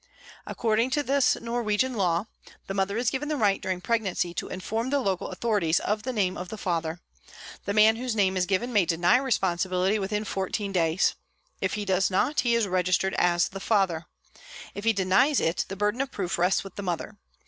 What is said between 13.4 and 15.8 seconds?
the father; if he denies it the